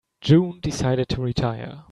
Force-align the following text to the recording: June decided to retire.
June 0.19 0.59
decided 0.61 1.07
to 1.09 1.21
retire. 1.21 1.77